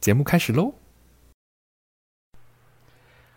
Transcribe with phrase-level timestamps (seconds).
[0.00, 0.74] 节目开始喽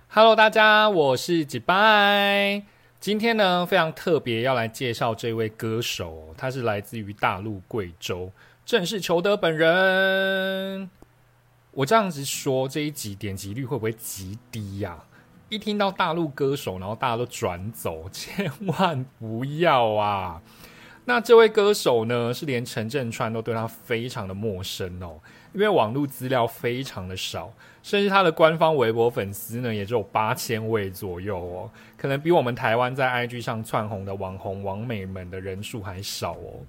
[0.08, 2.64] ！Hello，大家，我是吉拜。
[3.02, 8.32] 今天呢，非常特别，要来介绍这位歌手，他是来自于大陆贵州，
[8.64, 10.88] 正是裘德本人。
[11.72, 15.04] 我这样子说，这一集点击率会不会极低呀？
[15.50, 20.40] 一听到大陆歌手，然后大家都转走，千万不要啊！
[21.06, 25.20] 那这位歌手呢，是连陈振川都对他非常的陌生哦。
[25.54, 27.52] 因为网络资料非常的少，
[27.84, 36.62] 甚至他的官方微博粉丝呢也只有八千位左右哦，可能比我们台湾在 IG 上窜红的网红网美们的人数还少哦。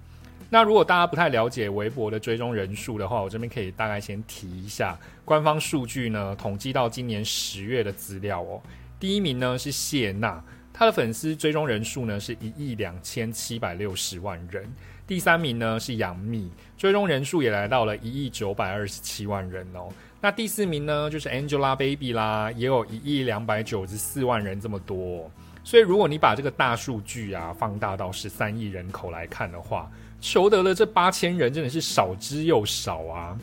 [0.49, 8.61] 那如果大家不太了解微博的追踪人数的话，我这边可以大概先提一下官方数据呢，统计到今年十月的资料哦。
[8.99, 14.67] 第一名呢是谢娜，他的粉丝追踪人数呢是一亿两千七百六十万人。
[15.05, 19.89] 第三名呢是杨幂，追踪人数也来到了一亿九百二十七万人哦。
[20.19, 25.29] 那第四名呢就是 Angelababy 啦，也有一亿两百九十四万人这么多。
[25.63, 33.37] 所以如果你把这个大数据啊放大到十三亿人口来看的话，求得了这八千人真的是少之又少啊。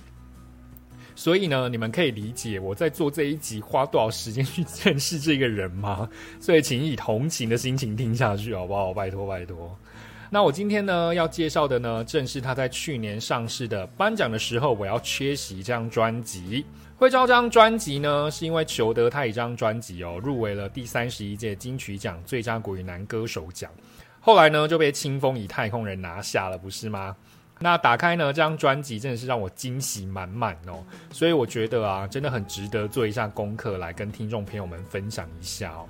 [1.20, 6.08] 所以呢，你们可以理解我在做这一集花多少时间去认识这个人吗？
[6.40, 8.94] 所以请以同情的心情听下去好不好？
[8.94, 9.76] 拜托拜托。
[10.30, 16.64] 那我今天呢要介绍的呢，正是他在去年上市的颁奖的时候，我要缺席这张专辑。
[16.96, 23.70] 会招这张专辑呢，是因为求得他一张专辑哦，入围了第三十一届金曲奖最佳国语男歌手奖。
[24.20, 27.14] 后来呢就被清风以太空人拿下了，不是吗？
[27.62, 30.82] 那打开呢这张专辑，真的是让我惊喜满满哦。
[31.12, 35.86] 所以我觉得啊，真的很值得做一下功课，来跟听众朋友们分享一下哦。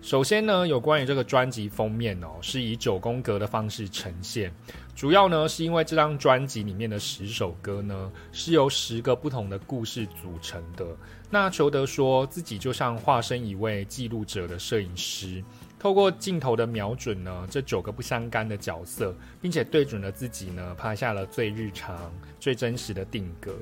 [0.00, 4.52] 首先呢，有关于这个专辑封面哦，是以九宫格的方式呈现。
[4.96, 10.84] 主要呢，是因为这张专辑里面的十首歌呢，是由十个不同的故事组成的。
[11.30, 15.42] 那裘德说自己就像化身一位记录者的摄影师，
[15.82, 23.52] 透过镜头的瞄准呢，这九个不相干的角色，并且对准了自己呢，拍下了最日常、最真实的定格。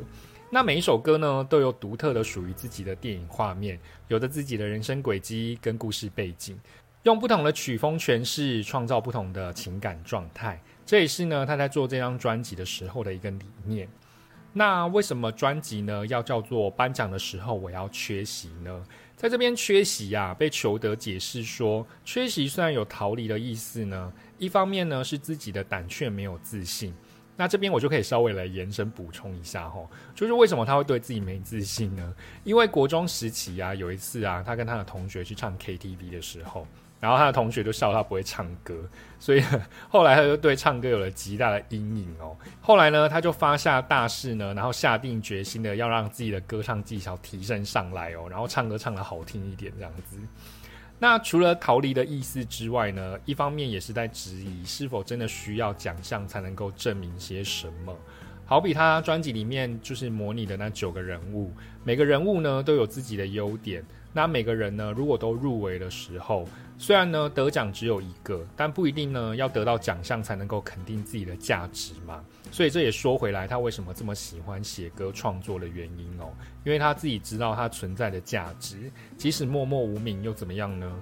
[0.51, 6.61] 那每一首歌呢，都有独特的属于自己的电影画面，有着自己的人生轨迹跟故事背景，
[7.05, 10.61] 用不同的曲风诠释，创造不同的情感状态。
[10.85, 13.89] 这也是呢，他在做这张专辑的时候的一个理念。
[14.53, 18.85] 那为什么专辑呢要叫做颁奖的时候我要缺席呢？
[19.21, 26.95] 在这边缺席呀，被裘德解释说，缺席虽然有逃离的意思呢，一方面呢是自己的胆怯没有自信。
[27.37, 29.81] 那这边我就可以稍微来延伸补充一下哈，
[30.15, 32.15] 就是为什么他会对自己没自信呢？
[32.45, 36.67] 因为国中时期啊，有一次啊，他跟他的同学去唱 KTV 的时候，
[37.01, 38.75] 然后他的同学就笑他不会唱歌，
[39.19, 39.43] 所以
[39.89, 42.37] 后来他就对唱歌有了极大的阴影哦。
[42.61, 50.19] 后来呢，他就发下大誓呢，然后下定决心的要让自己的歌唱技巧提升上来哦，然后唱歌唱的好听一点这样子。
[51.03, 57.97] 那除了逃离的意思之外呢，一方面也是在质疑是否真的需要奖项才能够证明些什么。
[58.45, 61.53] 好比他专辑里面就是模拟的那九个人物，
[61.85, 63.83] 每个人物呢都有自己的优点。
[64.13, 66.47] 那每个人呢，如果都入围的时候，
[66.77, 72.23] 虽然呢得奖只有一个，但不一定呢要得到奖项才能够肯定自己的价值嘛。
[72.51, 76.33] 所以这也说回来，他为什么这么喜欢写歌创作的原因哦，
[76.65, 80.93] 因为他自己知道他存在的价值，即使默默无名又怎么样呢？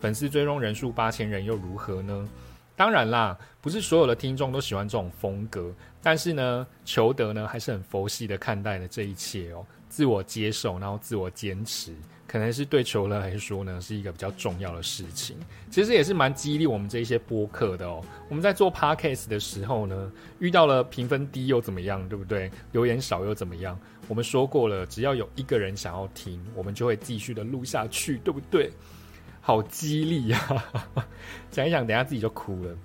[0.00, 2.28] 粉丝追踪人数八千人又如何呢？
[2.76, 5.72] 当然啦，不是所有的听众都喜欢这种风格，
[6.02, 11.92] 但是呢，裘德呢还是很佛系的看待了这一切哦，自我接受，然后自我坚持。
[12.26, 15.36] 可能是对球乐来说呢，是一个比较重要的事情。
[15.70, 18.04] 其实也是蛮激励我们这一些播客的哦。
[18.28, 20.10] 我们在做 podcast 的时候呢，
[20.40, 22.50] 遇到了评分低又怎么样，对不对？
[22.72, 23.78] 留言少又怎么样？
[24.08, 28.70] 我们说过了，只要有一个人想要听，我们就会继续的录下去，对不对？
[29.40, 30.64] 好激励呀！
[31.52, 32.76] 讲一讲，等下自己就哭了。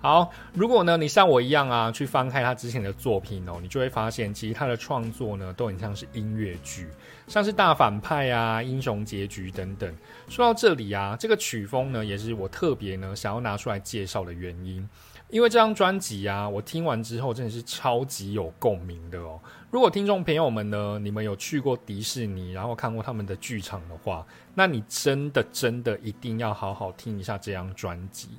[0.00, 6.86] 好，如果呢，你像我一样啊，去翻开他之前的作品哦，你就会发现，其实他的创作呢，都很像是音乐剧，
[7.26, 9.92] 像是大反派啊、英雄结局等等。
[10.28, 14.88] 说到这里啊，这个曲风呢，也是我特别呢想要拿出来介绍的原因。
[15.30, 19.38] 因为这张专辑啊，我听完之后真的是超级有共鸣的哦。
[19.70, 28.30] 如果听众朋友们呢，你们有去过迪士尼，然后看过他们的剧场的话，那你真的真的一定要好好听一下这张专辑。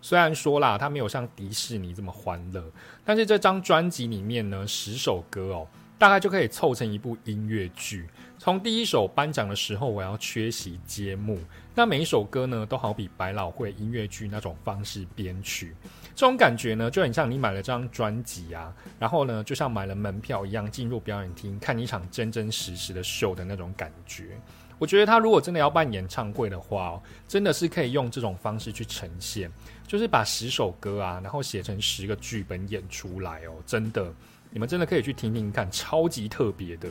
[0.00, 2.64] 虽然说啦，它没有像迪士尼这么欢乐，
[3.04, 8.08] 但是这张专辑里面呢，十首歌哦，大概就可以凑成一部音乐剧。
[8.36, 11.38] 从第一首颁奖的时候，我要缺席揭幕，
[11.76, 15.76] 那每一首歌呢，都好比百老汇音乐剧那种方式编曲，
[16.14, 24.38] 这种感觉呢，就很像你买了张专辑啊，然后呢，就像买了门票一样，进入表演厅看一场真真实实的秀的那种感觉。
[24.78, 29.50] 我觉得他如果真的要办演唱会的话，哦真的是可以用这种方式去呈现，
[29.86, 34.12] 就是把十首歌啊，然后写成十个剧本演出来哦，真的，
[34.52, 36.88] 你们真的可以去听听看，超级特别的。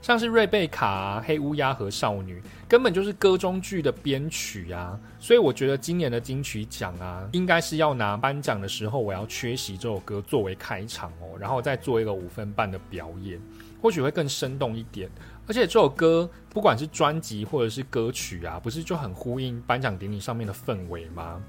[0.00, 4.98] 像是瑞贝卡、黑乌鸦和少女，根本就是歌中剧的编曲啊！
[5.20, 13.40] 所以我觉得今年的金曲奖啊，应该是要拿颁奖的时候，我要缺席这首歌作为开场哦，然后再做一个五分半的表演，
[13.80, 15.08] 或许会更生动一点。
[15.46, 21.40] 而且这首歌不管是专辑或者是歌曲啊，不是就很呼应颁奖典礼上面的氛围吗？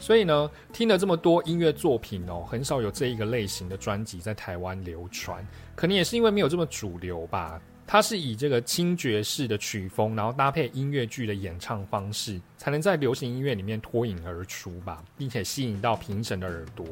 [0.00, 7.60] 所以呢，听了这么多音乐作品哦，很少有这一个类型的专辑在台湾流传，可能也是因为没有这么主流吧。
[7.86, 16.86] 它是以这个轻爵士的曲风，然后搭配音乐剧的演唱方式，才能在流行音乐里面脱颖而出吧，并且吸引到评审的耳朵。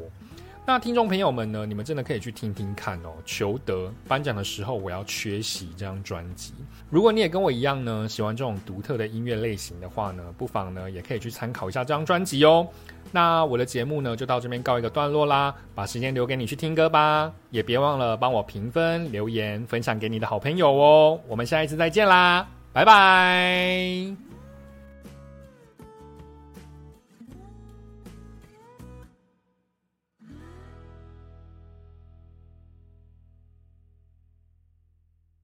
[0.65, 3.11] 那听众朋友们呢，你们真的可以去听听看哦。
[3.25, 6.53] 裘德颁奖的时候，我要缺席这张专辑。
[6.89, 12.65] 如果你也跟我一样呢，喜欢这种独特的音乐类型的话呢，不妨呢也可以去参考一下这张专辑哦。
[13.11, 21.19] 那我的节目呢，就到这边告一个段落啦，把时间留给你去听歌吧，也别忘了帮我评分、留言、分享给你的好朋友哦。
[21.27, 24.32] 我们下一次再见啦，拜拜。